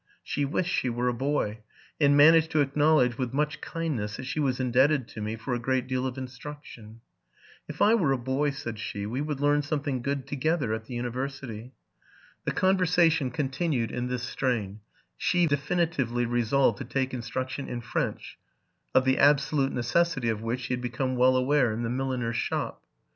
[0.23, 1.59] She wished she were a boy,
[1.99, 5.59] and managed to acknowledge, with much kindness, that she was indebted to me for a
[5.59, 7.01] great deal of instruction.
[7.69, 10.85] ''If IT were a boy,'' said she, '* we would learn something good together at
[10.85, 11.73] the university."'
[12.45, 14.79] The conversation continued in this strain:
[15.17, 18.39] she definitively resolved to take instruction in French,
[18.95, 22.81] of the absolute necessity of which she had become well aware in the milliner's shop.